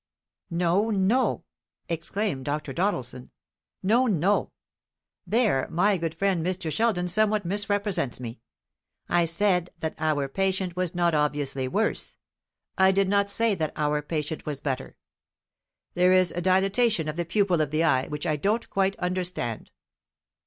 [0.49, 1.43] "No, no!"
[1.87, 2.73] exclaimed Dr.
[2.73, 3.29] Doddleson;
[3.83, 4.51] "no, no!
[5.27, 6.71] there my good friend Mr.
[6.71, 8.39] Sheldon somewhat misrepresents me.
[9.07, 12.15] I said that our patient was not obviously worse.
[12.79, 14.97] I did not say that our patient was better.
[15.93, 19.69] There is a dilatation of the pupil of the eye which I don't quite understand."